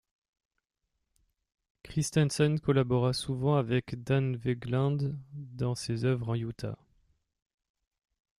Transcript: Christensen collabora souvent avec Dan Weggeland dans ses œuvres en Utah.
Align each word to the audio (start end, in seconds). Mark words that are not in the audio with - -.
Christensen 1.83 2.57
collabora 2.59 3.13
souvent 3.13 3.55
avec 3.57 4.01
Dan 4.03 4.35
Weggeland 4.43 5.13
dans 5.31 5.75
ses 5.75 6.05
œuvres 6.05 6.29
en 6.29 6.33
Utah. 6.33 6.75